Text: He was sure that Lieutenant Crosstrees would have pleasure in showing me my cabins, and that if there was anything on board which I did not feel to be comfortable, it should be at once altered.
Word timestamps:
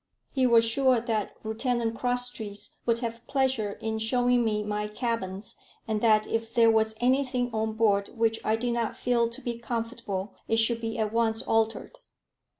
He 0.31 0.47
was 0.47 0.65
sure 0.65 0.99
that 0.99 1.35
Lieutenant 1.43 1.95
Crosstrees 1.95 2.71
would 2.87 2.97
have 3.01 3.21
pleasure 3.27 3.73
in 3.73 3.99
showing 3.99 4.43
me 4.43 4.63
my 4.63 4.87
cabins, 4.87 5.57
and 5.87 6.01
that 6.01 6.25
if 6.25 6.55
there 6.55 6.71
was 6.71 6.95
anything 6.99 7.51
on 7.53 7.73
board 7.73 8.07
which 8.17 8.43
I 8.43 8.55
did 8.55 8.73
not 8.73 8.97
feel 8.97 9.29
to 9.29 9.41
be 9.41 9.59
comfortable, 9.59 10.33
it 10.47 10.57
should 10.57 10.81
be 10.81 10.97
at 10.97 11.13
once 11.13 11.43
altered. 11.43 11.99